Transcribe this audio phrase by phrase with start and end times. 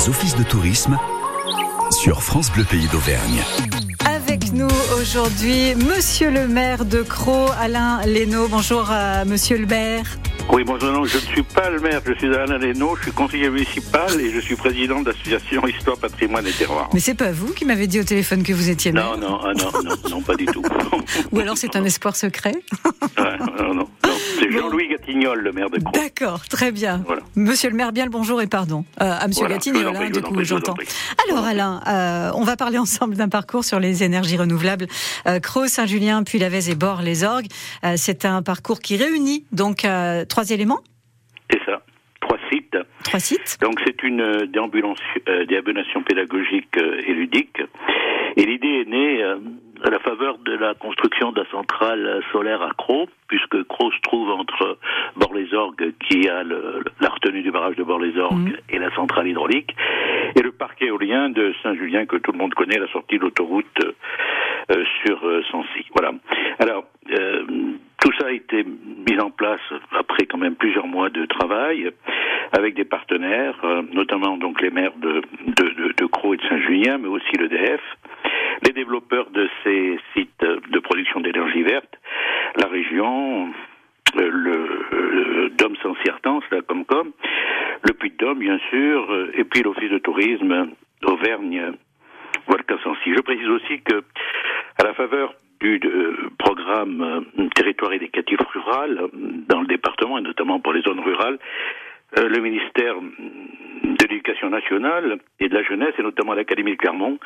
[0.00, 0.98] les offices de tourisme
[1.90, 3.42] sur France Bleu Pays d'Auvergne.
[4.06, 4.68] Avec nous
[4.98, 8.48] aujourd'hui, Monsieur le maire de Croix, Alain Lénaud.
[8.48, 10.04] Bonjour, euh, Monsieur le maire.
[10.52, 13.12] Oui, bonjour, non, je ne suis pas le maire, je suis Alain Lénaud, je suis
[13.12, 16.88] conseiller municipal et je suis président de l'association Histoire, Patrimoine et Terroir.
[16.94, 19.40] Mais c'est pas vous qui m'avez dit au téléphone que vous étiez maire Non, non,
[19.44, 20.62] ah, non, non, non, pas du tout.
[21.32, 22.54] Ou alors c'est un espoir secret
[23.18, 23.88] ouais, Non, non, non.
[24.40, 25.92] C'est Jean-Louis Gatignol, le maire de Croix.
[25.92, 27.02] D'accord, très bien.
[27.06, 27.22] Voilà.
[27.36, 28.84] Monsieur le maire, bien le bonjour et pardon.
[29.00, 30.74] Euh, à Monsieur voilà, Gatignol, hein, du coup, j'entends.
[31.28, 34.86] Alors Alain, euh, on va parler ensemble d'un parcours sur les énergies renouvelables.
[35.26, 37.48] Euh, Croix, Saint-Julien, puis Lavez et Bord, les Orgues.
[37.84, 40.80] Euh, c'est un parcours qui réunit donc euh, trois éléments
[41.50, 41.82] C'est ça.
[42.22, 42.76] Trois sites.
[43.04, 43.58] Trois sites.
[43.60, 47.60] Donc c'est une déambulation pédagogique et ludique.
[48.36, 49.24] Et l'idée est née
[49.84, 54.00] à la faveur de la construction de la centrale solaire à Croix, puisque Croix se
[54.02, 54.78] trouve entre
[55.16, 58.74] Bord-les-Orgues, qui a le, la retenue du barrage de Bord-les-Orgues, mmh.
[58.74, 59.74] et la centrale hydraulique,
[60.36, 63.66] et le parc éolien de Saint-Julien, que tout le monde connaît, la sortie de l'autoroute
[64.70, 65.86] euh, sur euh, Sancy.
[65.94, 66.12] Voilà.
[66.58, 67.44] Alors, euh,
[68.00, 69.60] tout ça a été mis en place
[69.92, 71.90] après quand même plusieurs mois de travail
[72.52, 76.42] avec des partenaires, euh, notamment donc les maires de, de, de, de Croix et de
[76.48, 77.80] Saint-Julien, mais aussi l'EDF,
[78.66, 81.98] les développeurs de ces sites de production d'énergie verte,
[82.56, 83.48] la région,
[84.16, 87.12] euh, le, le Dôme sans Certance, la Comcom,
[87.82, 90.70] le Puy-de-Dôme, bien sûr, et puis l'Office de tourisme
[91.04, 91.72] Auvergne,
[92.46, 93.14] Volcan-Sancy.
[93.14, 94.02] Je précise aussi que,
[94.78, 99.08] à la faveur du euh, programme euh, territoire éducatif rural euh,
[99.48, 101.38] dans le département, et notamment pour les zones rurales,
[102.18, 107.18] euh, le ministère de l'Éducation nationale et de la jeunesse, et notamment l'Académie de Clermont,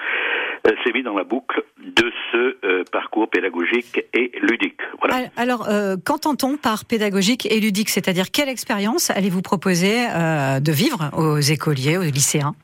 [0.66, 4.80] euh, s'est mis dans la boucle de ce euh, parcours pédagogique et ludique.
[5.00, 5.28] Voilà.
[5.36, 5.68] Alors,
[6.04, 7.88] qu'entend-on par pédagogique et ludique?
[7.88, 10.06] C'est-à-dire, quelle expérience allez-vous proposer
[10.60, 12.54] de vivre aux écoliers, aux lycéens?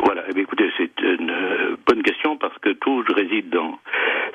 [0.00, 3.78] Voilà, eh bien, écoutez, c'est une bonne question parce que tout réside dans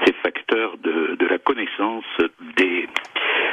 [0.05, 2.05] ces facteurs de, de la connaissance
[2.58, 2.87] des,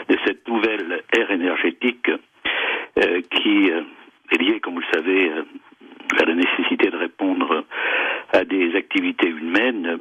[0.09, 2.11] de cette nouvelle ère énergétique
[3.31, 3.83] qui euh,
[4.33, 5.43] est lié, comme vous le savez, euh,
[6.19, 7.65] à la nécessité de répondre
[8.33, 10.01] à des activités humaines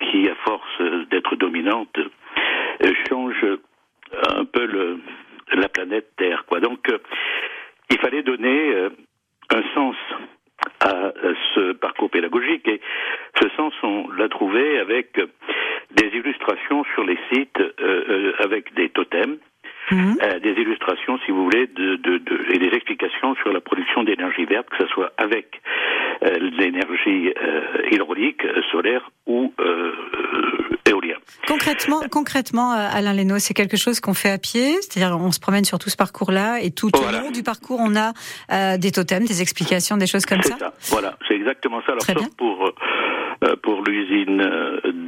[0.00, 1.98] qui, à force d'être dominantes,
[3.08, 3.58] changent
[4.36, 5.00] un peu le,
[5.52, 6.44] la planète Terre.
[6.46, 6.60] Quoi.
[6.60, 6.86] Donc,
[7.90, 8.88] il fallait donner
[9.50, 9.96] un sens
[10.80, 11.12] à
[11.54, 12.80] ce parcours pédagogique et
[13.40, 15.18] ce sens on l'a trouvé avec
[15.94, 19.38] des illustrations sur les sites euh, avec des totems
[19.90, 20.16] Mmh.
[20.22, 24.02] Euh, des illustrations, si vous voulez, de, de, de, et des explications sur la production
[24.02, 25.60] d'énergie verte, que ce soit avec
[26.22, 29.52] euh, l'énergie euh, hydraulique, solaire ou
[30.86, 31.16] éolien.
[31.46, 35.64] Concrètement, concrètement, Alain Leno, c'est quelque chose qu'on fait à pied, c'est-à-dire on se promène
[35.64, 37.18] sur tout ce parcours-là et tout voilà.
[37.18, 38.12] au long du parcours, on a
[38.78, 40.56] des totems, des explications, des choses comme ça.
[40.58, 40.74] ça.
[40.90, 41.92] Voilà, c'est exactement ça.
[41.92, 42.28] Alors, Très bien.
[42.36, 42.72] pour
[43.62, 44.42] pour l'usine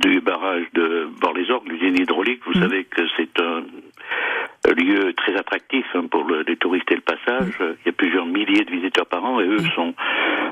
[0.00, 2.62] du barrage de Bord-les-Orgues, l'usine hydraulique, vous mmh.
[2.62, 3.62] savez que c'est un
[4.76, 7.54] lieu très attractif hein, pour le, les touristes et le passage.
[7.60, 9.94] Il y a plusieurs milliers de visiteurs par an et eux sont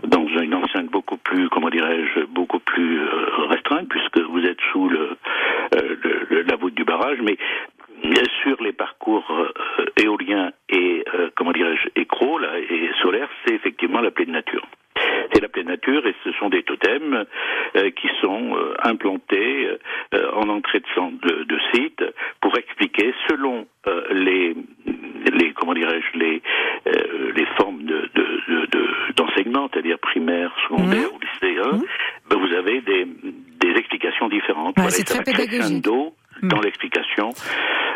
[0.07, 4.89] dans une enceinte beaucoup plus, comment dirais-je, beaucoup plus euh, restreinte puisque vous êtes sous
[4.89, 5.17] le,
[5.75, 5.97] euh,
[6.31, 7.19] le, la voûte du barrage.
[7.23, 7.37] Mais
[8.43, 11.89] sur les parcours euh, éoliens et euh, comment dirais-je
[12.41, 14.67] là et solaires, c'est effectivement la pleine nature.
[15.33, 17.25] C'est la pleine nature et ce sont des totems
[17.77, 19.69] euh, qui sont euh, implantés
[20.15, 22.05] euh, en entrée de, de, de, site
[22.41, 22.57] pour
[23.29, 23.67] selon
[24.13, 24.57] les,
[25.33, 26.43] les comment dirais-je les
[27.35, 28.11] les formes de,
[29.17, 31.15] d'enseignement, c'est-à-dire primaire, secondaire mmh.
[31.15, 31.85] ou lycéen, mmh.
[32.31, 33.07] ben vous avez des,
[33.61, 34.77] des explications différentes.
[34.77, 35.85] Ouais, voilà, c'est très pédagogique
[36.43, 37.31] dans l'explication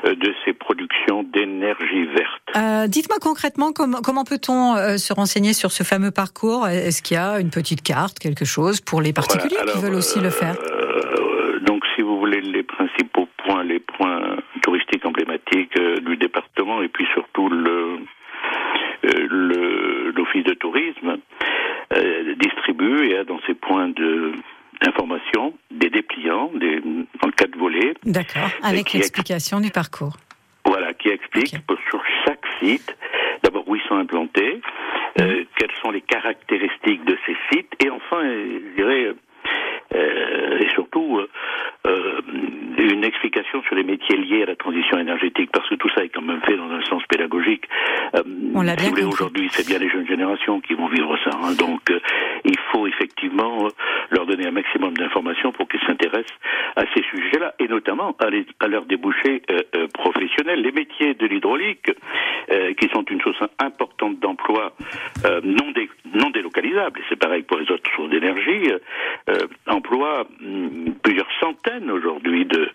[0.04, 2.42] de ces productions d'énergie verte.
[2.56, 6.66] Euh, Dites-moi concrètement comment, comment peut-on euh, se renseigner sur ce fameux parcours?
[6.68, 9.86] Est-ce qu'il y a une petite carte, quelque chose pour les particuliers voilà, alors, qui
[9.86, 10.56] veulent aussi euh, le faire?
[10.56, 14.36] euh, Donc, si vous voulez les principaux points, les points
[14.68, 17.98] touristiques emblématiques du département, et puis surtout le
[20.14, 21.18] l'office de tourisme
[22.38, 24.32] distribue et a dans ses points de
[24.82, 26.80] d'information, des dépliants, des,
[27.22, 27.94] en quatre volets.
[28.04, 30.16] D'accord, avec l'explication du parcours.
[30.64, 31.82] Voilà, qui explique okay.
[31.90, 32.96] sur chaque site,
[33.42, 34.60] d'abord où ils sont implantés,
[35.18, 35.22] mmh.
[35.22, 39.14] euh, quelles sont les caractéristiques de ces sites, et enfin, je dirais,
[39.94, 41.28] euh, et surtout, euh,
[43.50, 46.40] sur les métiers liés à la transition énergétique, parce que tout ça est quand même
[46.42, 47.64] fait dans un sens pédagogique.
[48.14, 48.22] Euh,
[48.54, 51.30] On l'a bien Aujourd'hui, c'est bien les jeunes générations qui vont vivre ça.
[51.42, 52.00] Hein, donc, euh,
[52.44, 53.70] il faut effectivement euh,
[54.10, 56.36] leur donner un maximum d'informations pour qu'ils s'intéressent
[56.76, 60.62] à ces sujets-là, et notamment à, les, à leurs débouchés euh, professionnels.
[60.62, 61.90] Les métiers de l'hydraulique,
[62.78, 64.72] qui sont une chose importante d'emploi
[65.44, 67.00] non, dé, non délocalisée, réalisable.
[67.00, 68.70] Et c'est pareil pour les autres sources d'énergie.
[69.66, 72.70] emploie mm, plusieurs centaines aujourd'hui de,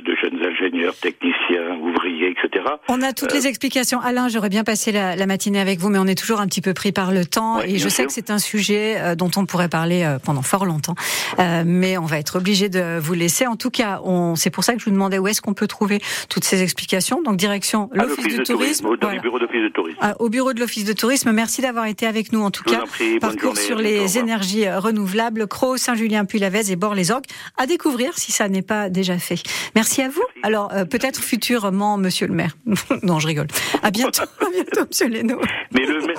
[0.00, 2.64] de jeunes ingénieurs, techniciens, ouvriers, etc.
[2.88, 4.00] On a toutes les explications.
[4.00, 6.60] Alain, j'aurais bien passé la, la, matinée avec vous, mais on est toujours un petit
[6.60, 7.60] peu pris par le temps.
[7.60, 10.94] et je sais que c'est un sujet dont on pourrait parler pendant fort longtemps.
[11.38, 13.46] mais on va être obligé de vous laisser.
[13.46, 14.00] En tout cas,
[14.36, 17.22] c'est pour ça que je vous demandais où est-ce qu'on peut trouver toutes ces explications.
[17.22, 19.98] Donc direction l'office de, tourisme, au, bureau d'office de tourisme.
[20.00, 21.32] Ah, au bureau de l'office de tourisme.
[21.32, 22.84] Merci d'avoir été avec nous en tout cas.
[23.20, 27.26] Parcours sur les énergies renouvelables, Cros, Saint-Julien, puis lavez et Bord-les-Orgues
[27.56, 29.38] à découvrir si ça n'est pas déjà fait.
[29.76, 30.24] Merci à vous.
[30.42, 32.56] Alors euh, peut-être futurement, Monsieur le Maire.
[33.02, 33.46] non, je rigole.
[33.82, 35.38] À bientôt, à bientôt, Monsieur Leno.
[35.70, 36.16] Mais le maire,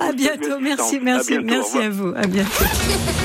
[0.00, 0.58] à bientôt.
[0.60, 2.12] Merci, merci, merci à vous.
[2.16, 2.64] À bientôt.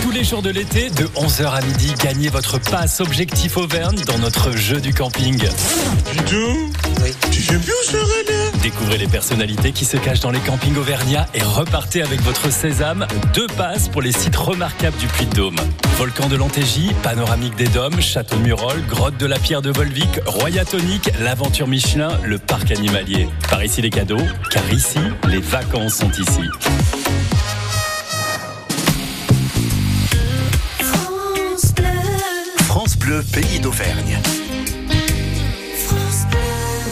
[0.03, 4.19] Tous les jours de l'été, de 11h à midi, gagnez votre passe Objectif Auvergne dans
[4.19, 5.41] notre jeu du camping.
[5.41, 7.15] Oui.
[7.31, 8.32] Tu sais plus où
[8.63, 13.05] Découvrez les personnalités qui se cachent dans les campings auvergnats et repartez avec votre sésame.
[13.33, 15.57] Deux passes pour les sites remarquables du Puy-de-Dôme.
[15.97, 20.21] Volcan de l'Antégie, panoramique des Dômes, château de Murol, grotte de la Pierre de Volvic,
[20.25, 23.27] Royatonique, l'aventure Michelin, le parc animalier.
[23.49, 24.15] Par ici les cadeaux,
[24.49, 26.47] car ici, les vacances sont ici.
[32.59, 34.21] France Bleu, pays d'Auvergne.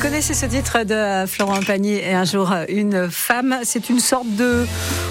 [0.02, 3.60] Vous connaissez ce titre de Florent Pagny et un jour une femme.
[3.62, 4.66] C'est une sorte de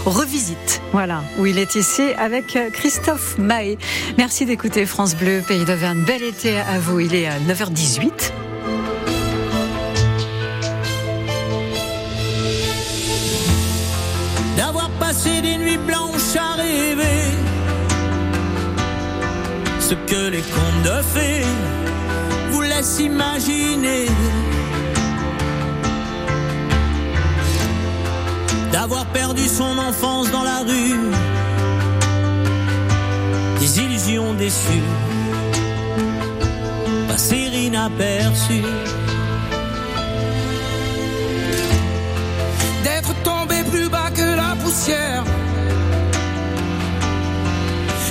[0.04, 3.78] revisite, voilà, où il est ici avec Christophe Mahé.
[4.18, 6.02] Merci d'écouter France Bleu, pays d'Auvergne.
[6.04, 6.98] Bel été à vous.
[6.98, 8.32] Il est à 9h18.
[14.56, 16.56] D'avoir passé des nuits blanches à
[19.78, 21.46] ce que les contes de fées
[22.50, 24.06] vous laissent imaginer.
[28.72, 31.10] D'avoir perdu son enfance dans la rue,
[33.58, 34.88] des illusions déçues,
[37.08, 38.62] passer inaperçues.
[42.84, 45.24] D'être tombé plus bas que la poussière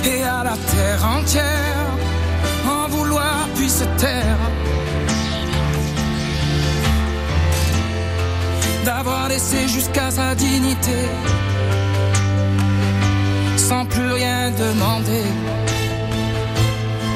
[0.04, 1.86] et à la terre entière
[2.66, 4.59] en vouloir puis se taire.
[9.30, 11.00] Laissé jusqu'à sa dignité.
[13.56, 15.26] Sans plus rien demander.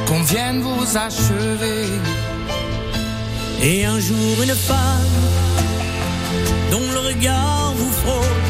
[0.07, 1.87] Qu'on vienne vous achever.
[3.63, 5.19] Et un jour une femme
[6.71, 8.43] dont le regard vous frôle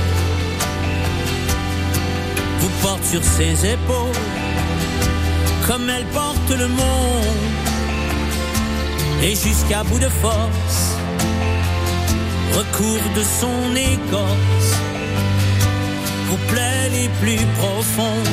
[2.60, 4.22] vous porte sur ses épaules
[5.66, 7.42] comme elle porte le monde.
[9.22, 10.93] Et jusqu'à bout de force
[12.58, 14.72] recouvre de son écorce
[16.28, 18.28] vos plaies les plus profondes.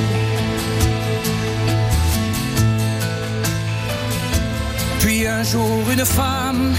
[5.00, 6.74] Puis un jour une femme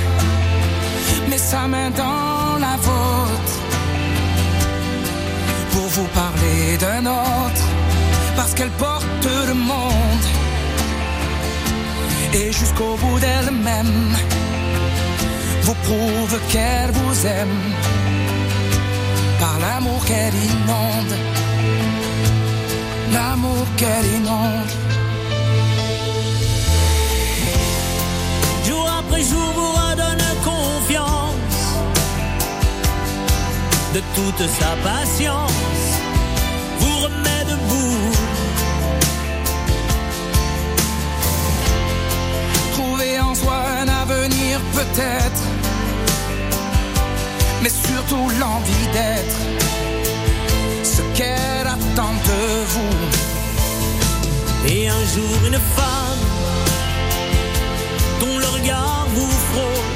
[1.28, 3.56] met sa main dans la vôtre
[5.72, 7.64] pour vous parler d'un autre,
[8.36, 10.26] parce qu'elle porte le monde
[12.34, 14.16] et jusqu'au bout d'elle-même
[15.62, 17.58] vous prouve qu'elle vous aime.
[19.40, 21.14] Par l'amour qu'elle inonde,
[23.12, 24.72] l'amour qu'elle inonde.
[28.66, 31.60] Jour après jour vous redonne confiance.
[33.94, 35.88] De toute sa patience,
[36.80, 37.41] vous remet
[48.42, 49.40] l'envie d'être
[50.82, 52.40] ce qu'elle attend de
[52.72, 52.98] vous.
[54.72, 56.24] Et un jour une femme
[58.20, 59.90] dont le regard vous frôle,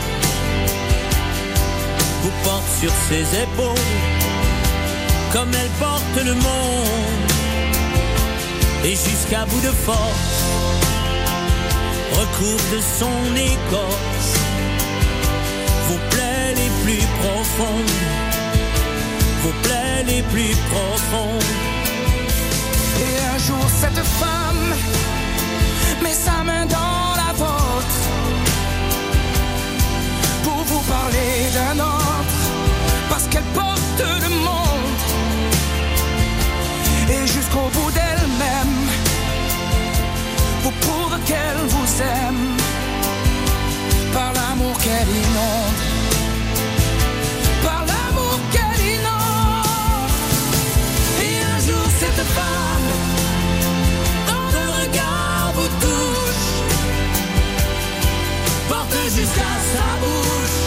[2.23, 3.93] vous porte sur ses épaules
[5.33, 7.31] comme elle porte le monde.
[8.85, 10.35] Et jusqu'à bout de force,
[12.21, 13.19] recouvre de son
[13.53, 14.35] écorce
[15.89, 17.97] vos plaies les plus profondes,
[19.47, 21.53] vos plaies les plus profondes.
[23.05, 24.67] Et un jour cette femme
[26.03, 27.99] met sa main dans la vôtre
[30.45, 32.41] pour vous parler d'un autre,
[33.11, 35.03] parce qu'elle porte le monde
[37.15, 38.77] et jusqu'au bout d'elle-même
[40.63, 42.66] vous prouve qu'elle vous aime
[59.09, 60.67] jusqu'à sa bouche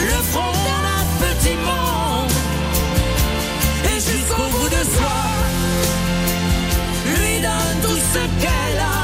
[0.00, 2.32] le front d'un petit monde
[3.84, 5.20] et jusqu'au bout de soi
[7.06, 9.00] lui donne tout ce qu'elle a.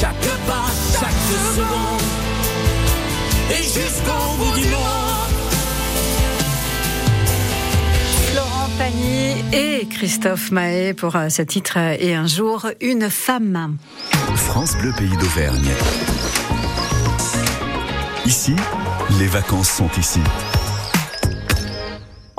[0.00, 1.22] Chaque pas, chaque
[1.56, 2.02] seconde
[3.50, 5.34] et jusqu'au bout du monde.
[8.36, 13.76] Laurent Pagny et Christophe Mahé pour euh, ce titre euh, et un jour une femme.
[14.36, 15.74] France Bleu Pays d'Auvergne.
[18.30, 18.54] Ici,
[19.18, 20.20] les vacances sont ici.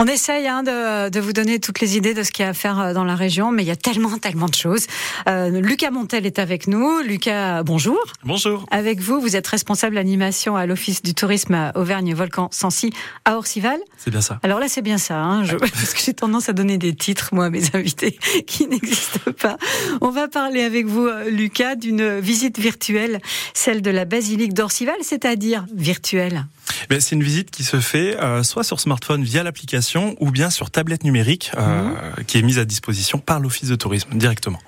[0.03, 2.49] On essaye hein, de, de, vous donner toutes les idées de ce qu'il y a
[2.49, 4.87] à faire euh, dans la région, mais il y a tellement, tellement de choses.
[5.29, 7.01] Euh, Lucas Montel est avec nous.
[7.01, 7.99] Lucas, bonjour.
[8.23, 8.65] Bonjour.
[8.71, 12.91] Avec vous, vous êtes responsable animation à l'Office du tourisme Auvergne-Volcan-Sancy
[13.25, 13.77] à Orcival.
[13.95, 14.39] C'est bien ça.
[14.41, 17.29] Alors là, c'est bien ça, hein, je, parce que j'ai tendance à donner des titres,
[17.31, 18.17] moi, à mes invités
[18.47, 19.57] qui n'existent pas.
[20.01, 23.21] On va parler avec vous, euh, Lucas, d'une visite virtuelle,
[23.53, 26.47] celle de la basilique d'Orcival, c'est-à-dire virtuelle.
[26.89, 30.49] Ben, c'est une visite qui se fait euh, soit sur smartphone via l'application ou bien
[30.49, 32.23] sur tablette numérique euh, mmh.
[32.25, 34.59] qui est mise à disposition par l'Office de tourisme directement.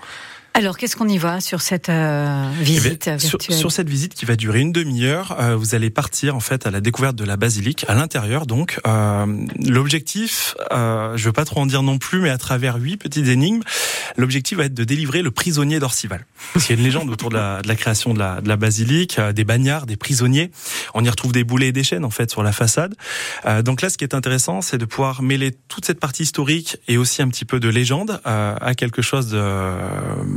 [0.55, 4.25] Alors, qu'est-ce qu'on y voit sur cette euh, visite eh sur, sur, cette visite qui
[4.25, 7.37] va durer une demi-heure, euh, vous allez partir en fait à la découverte de la
[7.37, 8.45] basilique à l'intérieur.
[8.45, 9.25] Donc, euh,
[9.65, 13.27] l'objectif, euh, je veux pas trop en dire non plus, mais à travers huit petites
[13.27, 13.63] énigmes,
[14.15, 16.25] l'objectif va être de délivrer le prisonnier d'Orcival.
[16.55, 18.55] Il y a une légende autour de la, de la création de la, de la
[18.55, 20.51] basilique, euh, des bagnards, des prisonniers.
[20.93, 22.95] On y retrouve des boulets et des chaînes en fait sur la façade.
[23.45, 26.77] Euh, donc là, ce qui est intéressant, c'est de pouvoir mêler toute cette partie historique
[26.87, 29.39] et aussi un petit peu de légende à quelque chose de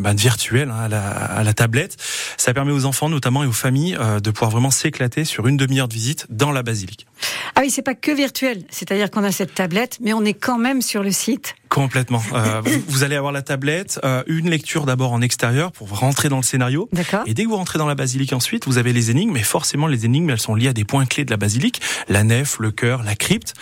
[0.06, 1.96] bah, virtuel hein, à, la, à, la, tablette.
[2.36, 5.56] Ça permet aux enfants notamment et aux familles euh, de pouvoir vraiment s'éclater sur une
[5.56, 7.08] demi-heure de visite dans la basilique.
[7.56, 10.58] Ah oui, c'est pas que virtuel, c'est-à-dire qu'on a cette tablette, mais on est quand
[10.58, 11.56] même sur le site.
[11.68, 12.22] Complètement.
[12.34, 16.28] Euh, vous, vous, allez avoir la tablette, euh, une lecture d'abord en extérieur pour rentrer
[16.28, 16.88] dans le scénario.
[17.26, 19.86] Et dès que vous rentrez dans la basilique ensuite, vous avez les énigmes, mais forcément
[19.86, 22.70] les énigmes, elles sont liées à des points clés de la basilique, la nef, le
[22.70, 23.54] chœur, la crypte.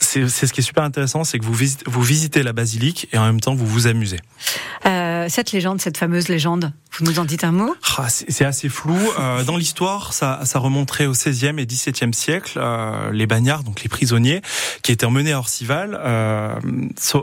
[0.00, 3.18] C'est ce qui est super intéressant, c'est que vous visitez, vous visitez la basilique et
[3.18, 4.18] en même temps vous vous amusez.
[4.86, 7.74] Euh, cette légende, cette fameuse légende, vous nous en dites un mot?
[7.98, 8.96] Ah, C'est assez flou.
[9.18, 12.52] Euh, dans l'histoire, ça, ça remonterait au 16e et 17e siècle.
[12.56, 14.42] Euh, les bagnards, donc les prisonniers,
[14.82, 16.54] qui étaient emmenés à Orcival, euh,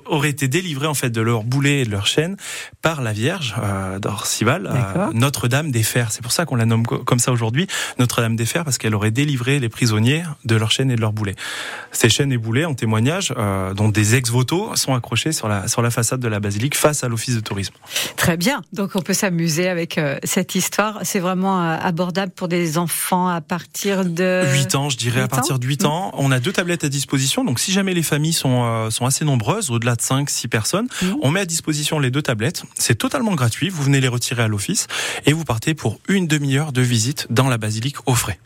[0.06, 2.36] auraient été délivrés en fait de leurs boulets et de leurs chaînes
[2.82, 3.56] par la Vierge
[4.00, 4.70] d'Orcival,
[5.14, 6.12] Notre-Dame des Fers.
[6.12, 7.68] C'est pour ça qu'on la nomme comme ça aujourd'hui,
[8.00, 11.14] Notre-Dame des Fers, parce qu'elle aurait délivré les prisonniers de leurs chaînes et de leurs
[11.14, 11.36] boulets.
[11.92, 13.34] Ces chaînes et boulets en témoignage,
[13.76, 17.08] dont des ex-voto sont accrochés sur la, sur la façade de la basilique face à
[17.08, 17.74] l'office de tourisme.
[18.18, 21.00] Très bien, donc on peut s'amuser avec euh, cette histoire.
[21.04, 24.44] C'est vraiment euh, abordable pour des enfants à partir de...
[24.54, 26.12] 8 ans, je dirais, à partir de 8 ans.
[26.14, 29.26] On a deux tablettes à disposition, donc si jamais les familles sont, euh, sont assez
[29.26, 31.06] nombreuses, au-delà de 5, 6 personnes, mmh.
[31.22, 32.64] on met à disposition les deux tablettes.
[32.76, 34.88] C'est totalement gratuit, vous venez les retirer à l'office
[35.26, 38.40] et vous partez pour une demi-heure de visite dans la basilique au frais.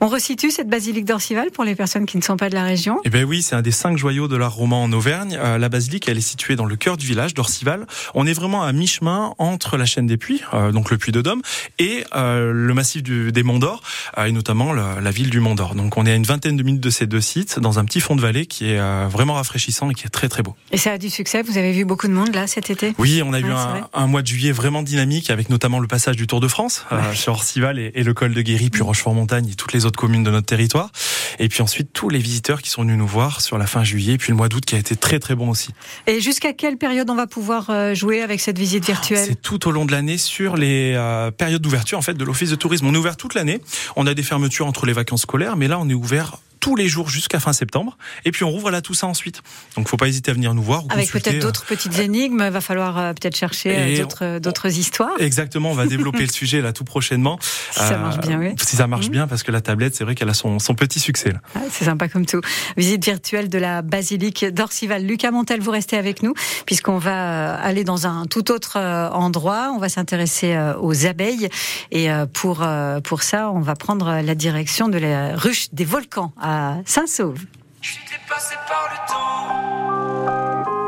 [0.00, 3.00] On resitue cette basilique d'Orcival pour les personnes qui ne sont pas de la région?
[3.04, 5.36] Eh bien oui, c'est un des cinq joyaux de l'art roman en Auvergne.
[5.36, 7.86] La basilique, elle est située dans le cœur du village d'Orcival.
[8.14, 10.42] On est vraiment à mi-chemin entre la chaîne des puits,
[10.72, 11.42] donc le puits de Dôme,
[11.78, 13.82] et euh, le massif du, des Monts d'Or,
[14.16, 15.74] et notamment la, la, ville du Mont d'Or.
[15.74, 18.00] Donc on est à une vingtaine de minutes de ces deux sites, dans un petit
[18.00, 20.54] fond de vallée qui est vraiment rafraîchissant et qui est très très beau.
[20.70, 22.94] Et ça a du succès Vous avez vu beaucoup de monde là cet été?
[22.98, 26.16] Oui, on a eu un, un, mois de juillet vraiment dynamique, avec notamment le passage
[26.16, 27.14] du Tour de France, ouais.
[27.14, 30.24] chez Orcival et, et, le col de Guéry, puis Rochefort-Montagne et toutes les autres communes
[30.24, 30.90] de notre territoire.
[31.38, 34.18] Et puis ensuite, tous les visiteurs qui sont venus nous voir sur la fin juillet,
[34.18, 35.70] puis le mois d'août qui a été très très bon aussi.
[36.06, 39.24] Et jusqu'à quelle période on va pouvoir euh, jouer avec cette visite virtuelle?
[39.26, 42.50] C'est tout au long de l'année sur les euh, périodes d'ouverture en fait de l'office
[42.50, 42.86] de tourisme.
[42.86, 43.60] On est ouvert toute l'année.
[43.96, 46.88] On a des fermetures entre les vacances scolaires, mais là on est ouvert tous les
[46.88, 47.98] jours jusqu'à fin septembre.
[48.24, 49.42] Et puis on rouvre là tout ça ensuite.
[49.76, 50.82] Donc faut pas hésiter à venir nous voir.
[50.88, 52.42] Avec peut-être d'autres petites énigmes.
[52.42, 55.12] Il va falloir euh, peut-être chercher d'autres d'autres histoires.
[55.18, 55.72] Exactement.
[55.72, 57.38] On va développer le sujet là tout prochainement.
[57.70, 58.54] Si ça marche bien, oui.
[58.62, 59.12] Si ça marche mmh.
[59.12, 61.32] bien, parce que la tablette, c'est vrai qu'elle a son, son petit succès.
[61.32, 61.40] Là.
[61.54, 62.40] Ah, c'est sympa comme tout.
[62.78, 65.04] Visite virtuelle de la basilique d'Orcival.
[65.04, 66.32] Lucas Montel, vous restez avec nous
[66.64, 69.70] puisqu'on va aller dans un tout autre euh, endroit.
[69.76, 71.50] On va s'intéresser euh, aux abeilles
[71.90, 72.66] et pour
[73.04, 76.53] pour ça, on va prendre la direction de la ruche des volcans à
[76.86, 77.40] Saint-Sauve.
[77.80, 79.48] Je suis dépassé par le temps.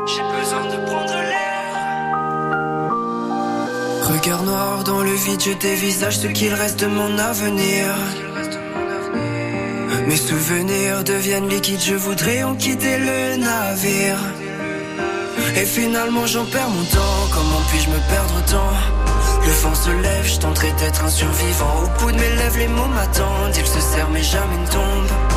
[0.05, 1.47] J'ai besoin de prendre l'air.
[4.13, 7.85] Regard noir dans le vide, je dévisage ce qu'il reste de mon avenir.
[10.07, 14.19] Mes souvenirs deviennent liquides, je voudrais en quitter le navire.
[15.55, 18.73] Et finalement j'en perds mon temps, comment puis-je me perdre autant?
[19.45, 22.67] Le vent se lève, je tenterai d'être un survivant Au bout de mes lèvres les
[22.67, 25.36] mots m'attendent, ils se serrent mais jamais ne tombent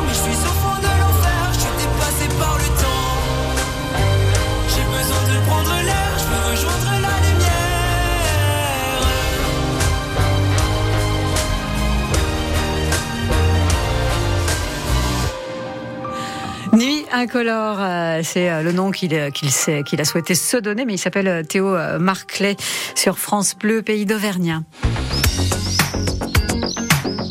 [17.21, 20.97] incolore, euh, c'est euh, le nom qu'il euh, qu'il a souhaité se donner, mais il
[20.97, 22.55] s'appelle Théo Marclay
[22.95, 24.61] sur France Bleu, pays d'Auvergne.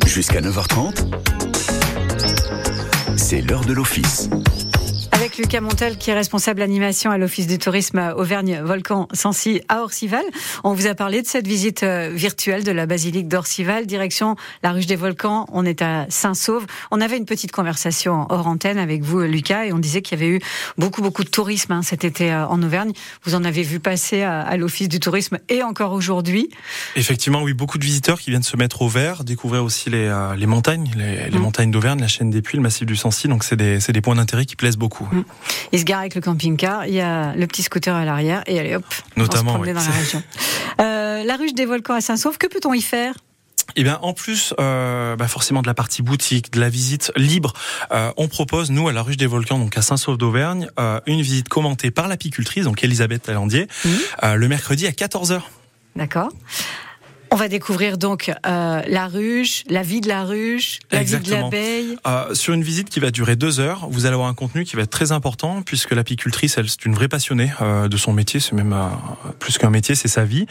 [0.07, 1.07] Jusqu'à 9h30,
[3.17, 4.31] c'est l'heure de l'office.
[5.31, 10.25] Avec Lucas Montel, qui est responsable animation à l'Office du tourisme Auvergne-Volcan Sancy à Orcival.
[10.65, 14.73] On vous a parlé de cette visite euh, virtuelle de la basilique d'Orcival, direction la
[14.73, 15.47] ruche des volcans.
[15.53, 16.67] On est à Saint-Sauve.
[16.91, 20.21] On avait une petite conversation hors antenne avec vous, Lucas, et on disait qu'il y
[20.21, 20.41] avait eu
[20.79, 22.91] beaucoup, beaucoup de tourisme hein, cet été euh, en Auvergne.
[23.23, 26.51] Vous en avez vu passer à, l'Office du tourisme et encore aujourd'hui.
[26.97, 30.35] Effectivement, oui, beaucoup de visiteurs qui viennent se mettre au vert, découvrir aussi les, euh,
[30.35, 31.41] les montagnes, les, les mmh.
[31.41, 33.29] montagnes d'Auvergne, la chaîne des Puits, le massif du Sancy.
[33.29, 35.09] Donc, c'est des, des points d'intérêt qui plaisent beaucoup.
[35.73, 38.59] Il se gare avec le camping-car, il y a le petit scooter à l'arrière et
[38.59, 38.85] allez hop,
[39.17, 40.23] Notamment, on se dans la région.
[40.81, 43.15] Euh, la ruche des volcans à Saint-Sauve, que peut-on y faire?
[43.77, 47.53] Eh bien, en plus, euh, bah forcément de la partie boutique, de la visite libre,
[47.93, 51.23] euh, on propose nous à la Ruche des Volcans, donc à Saint-Sauve d'Auvergne, euh, une
[51.23, 53.89] visite commentée par l'apicultrice, donc Elisabeth Talandier, mm.
[54.25, 55.41] euh, le mercredi à 14 h
[55.97, 56.29] D'accord.
[57.33, 61.31] On va découvrir donc euh, la ruche, la vie de la ruche, la vie de
[61.31, 61.97] l'abeille.
[62.05, 64.75] Euh, sur une visite qui va durer deux heures, vous allez avoir un contenu qui
[64.75, 68.41] va être très important puisque l'apicultrice, elle, c'est une vraie passionnée euh, de son métier.
[68.41, 68.89] C'est même euh,
[69.39, 70.47] plus qu'un métier, c'est sa vie.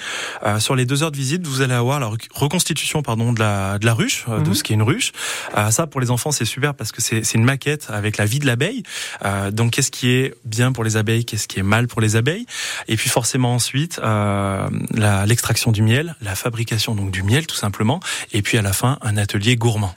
[0.45, 3.77] Euh, sur les deux heures de visite, vous allez avoir la reconstitution, pardon, de la
[3.77, 4.53] de la ruche, de mhm.
[4.53, 5.11] ce qu'est une ruche.
[5.71, 8.39] ça, pour les enfants, c'est super parce que c'est c'est une maquette avec la vie
[8.39, 8.83] de l'abeille.
[9.51, 12.45] donc, qu'est-ce qui est bien pour les abeilles, qu'est-ce qui est mal pour les abeilles,
[12.87, 13.99] et puis forcément ensuite
[14.93, 17.99] l'extraction du miel, la fabrication donc du miel tout simplement,
[18.32, 19.93] et puis à la fin un atelier gourmand.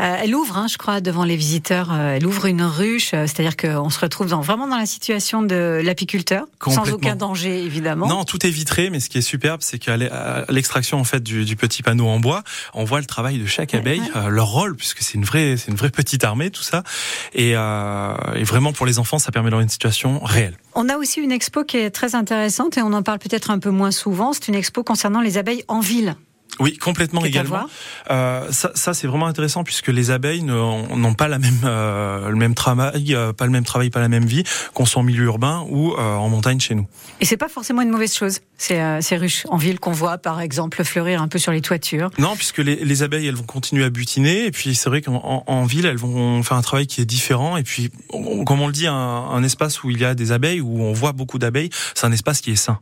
[0.00, 3.26] Euh, elle ouvre, hein, je crois, devant les visiteurs, euh, elle ouvre une ruche, euh,
[3.26, 8.06] c'est-à-dire qu'on se retrouve dans, vraiment dans la situation de l'apiculteur, sans aucun danger évidemment.
[8.06, 9.96] Non, tout est vitré, mais ce qui est superbe, c'est qu'à
[10.48, 12.42] l'extraction en fait du, petit panneau en bois,
[12.74, 15.76] on voit le travail de chaque abeille, leur rôle, puisque c'est une vraie, c'est une
[15.76, 16.82] vraie petite armée tout ça,
[17.34, 20.56] et, et vraiment pour les enfants, ça permet d'avoir une situation réelle.
[20.74, 23.58] On a aussi une expo qui est très intéressante et on en parle peut-être un
[23.58, 24.32] peu moins souvent.
[24.32, 26.16] C'est une expo concernant les abeilles en ville.
[26.60, 27.66] Oui, complètement également.
[28.10, 32.36] Euh, ça, ça c'est vraiment intéressant puisque les abeilles n'ont pas la même euh, le
[32.36, 35.24] même travail, euh, pas le même travail, pas la même vie qu'on soit en milieu
[35.24, 36.86] urbain ou euh, en montagne chez nous.
[37.20, 38.40] Et c'est pas forcément une mauvaise chose.
[38.58, 42.10] Ces ruches en ville qu'on voit, par exemple, fleurir un peu sur les toitures.
[42.18, 45.44] Non, puisque les, les abeilles, elles vont continuer à butiner et puis c'est vrai qu'en
[45.46, 47.90] en, ville, elles vont faire un travail qui est différent et puis,
[48.46, 50.92] comme on le dit, un, un espace où il y a des abeilles, où on
[50.92, 52.78] voit beaucoup d'abeilles, c'est un espace qui est sain.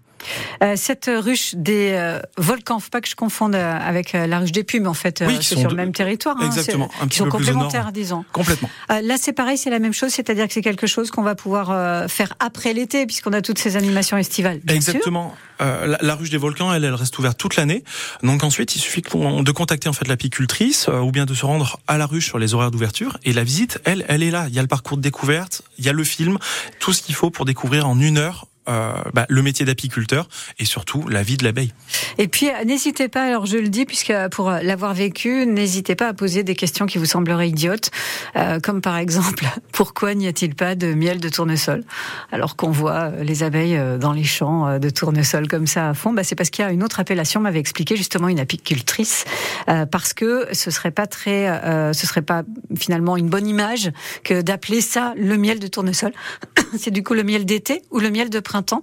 [0.76, 4.94] Cette ruche des volcans, faut pas que je confonde avec la ruche des Pumes, en
[4.94, 6.36] fait, Oui, c'est qui sont sur le même territoire.
[6.40, 7.40] hein, Exactement, c'est- un qui petit sont peu au nord.
[7.46, 8.24] complémentaires, disons.
[8.32, 8.70] Complètement.
[8.90, 11.34] Euh, là, c'est pareil, c'est la même chose, c'est-à-dire que c'est quelque chose qu'on va
[11.34, 14.60] pouvoir euh, faire après l'été, puisqu'on a toutes ces animations estivales.
[14.64, 14.74] bien.
[14.76, 15.34] Exactement.
[15.60, 17.84] Euh, la, la ruche des volcans, elle, elle reste ouverte toute l'année.
[18.22, 21.78] Donc ensuite, il suffit de contacter en fait l'apicultrice euh, ou bien de se rendre
[21.86, 23.18] à la ruche sur les horaires d'ouverture.
[23.24, 24.46] Et la visite, elle, elle est là.
[24.48, 26.38] Il y a le parcours de découverte, il y a le film,
[26.78, 28.46] tout ce qu'il faut pour découvrir en une heure.
[28.68, 31.72] euh, bah, le métier d'apiculteur et surtout la vie de l'abeille.
[32.18, 35.46] Et puis, euh, n'hésitez pas, alors je le dis, puisque euh, pour euh, l'avoir vécu,
[35.46, 37.90] n'hésitez pas à poser des questions qui vous sembleraient idiotes,
[38.36, 41.84] euh, comme par exemple, pourquoi n'y a-t-il pas de miel de tournesol?
[42.32, 46.24] Alors qu'on voit les abeilles dans les champs de tournesol comme ça à fond, bah,
[46.24, 49.24] c'est parce qu'il y a une autre appellation, m'avait expliqué justement une apicultrice,
[49.68, 52.42] euh, parce que ce serait pas très, euh, ce serait pas
[52.76, 53.90] finalement une bonne image
[54.24, 56.12] que d'appeler ça le miel de tournesol.
[56.78, 58.82] c'est du coup le miel d'été ou le miel de printemps.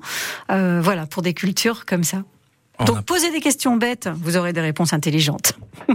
[0.50, 2.24] Voilà, pour des cultures comme ça.
[2.80, 5.54] On Donc a- posez des questions bêtes, vous aurez des réponses intelligentes.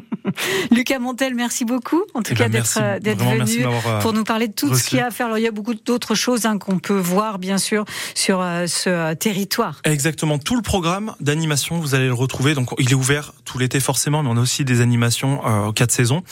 [0.70, 4.00] Lucas Montel, merci beaucoup en tout Eh cas ben, d'être euh, d'être merci venu euh,
[4.00, 5.26] pour nous parler de tout ce qu'il y a à faire.
[5.26, 8.66] Alors il y a beaucoup d'autres choses hein, qu'on peut voir bien sûr sur euh,
[8.66, 9.80] ce euh, territoire.
[9.84, 10.38] Exactement.
[10.38, 12.54] Tout le programme d'animation, vous allez le retrouver.
[12.54, 15.72] Donc, il est ouvert tout l'été forcément, mais on a aussi des animations euh, aux
[15.72, 16.22] quatre saisons.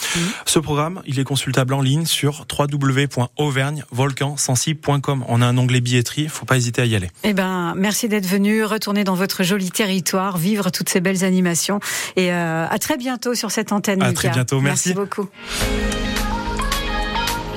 [0.46, 5.24] Ce programme, il est consultable en ligne sur www.auvergnevolcansensible.com.
[5.28, 6.28] On a un onglet billetterie.
[6.28, 7.10] Faut pas hésiter à y aller.
[7.24, 11.80] Eh ben merci d'être venu, retourner dans votre joli territoire, vivre toutes ces belles animations
[12.16, 14.02] et euh, à très bientôt sur cette antenne.
[14.02, 14.20] À Lucas.
[14.20, 14.94] très bientôt, merci.
[14.94, 15.28] beaucoup.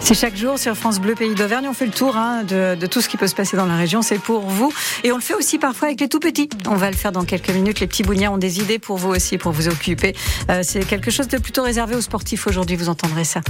[0.06, 1.66] C'est chaque jour sur France Bleu Pays d'Auvergne.
[1.70, 3.78] On fait le tour hein, de, de tout ce qui peut se passer dans la
[3.78, 4.02] région.
[4.02, 4.72] C'est pour vous.
[5.06, 6.50] Et on le fait aussi parfois avec les tout petits.
[6.68, 7.80] On va le faire dans quelques minutes.
[7.80, 10.14] Les petits bougnats ont des idées pour vous aussi, pour vous occuper.
[10.50, 12.76] Euh, C'est quelque chose de plutôt réservé aux sportifs aujourd'hui.
[12.76, 13.42] Vous entendrez ça.